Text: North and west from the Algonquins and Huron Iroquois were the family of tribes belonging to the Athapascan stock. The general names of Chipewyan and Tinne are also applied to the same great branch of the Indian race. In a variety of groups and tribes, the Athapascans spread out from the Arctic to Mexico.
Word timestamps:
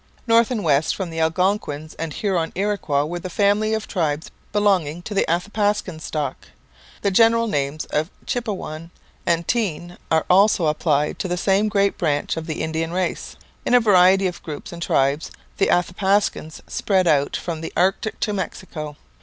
North 0.25 0.49
and 0.49 0.63
west 0.63 0.95
from 0.95 1.11
the 1.11 1.19
Algonquins 1.19 1.93
and 1.99 2.11
Huron 2.11 2.51
Iroquois 2.55 3.05
were 3.05 3.19
the 3.19 3.29
family 3.29 3.75
of 3.75 3.87
tribes 3.87 4.31
belonging 4.51 5.03
to 5.03 5.13
the 5.13 5.27
Athapascan 5.29 5.99
stock. 6.01 6.47
The 7.03 7.11
general 7.11 7.45
names 7.45 7.85
of 7.85 8.09
Chipewyan 8.25 8.89
and 9.27 9.47
Tinne 9.47 9.99
are 10.09 10.25
also 10.27 10.65
applied 10.65 11.19
to 11.19 11.27
the 11.27 11.37
same 11.37 11.69
great 11.69 11.99
branch 11.99 12.35
of 12.35 12.47
the 12.47 12.63
Indian 12.63 12.91
race. 12.91 13.35
In 13.63 13.75
a 13.75 13.79
variety 13.79 14.25
of 14.25 14.41
groups 14.41 14.71
and 14.73 14.81
tribes, 14.81 15.29
the 15.59 15.67
Athapascans 15.67 16.61
spread 16.65 17.05
out 17.05 17.35
from 17.35 17.61
the 17.61 17.71
Arctic 17.77 18.19
to 18.21 18.33
Mexico. 18.33 18.95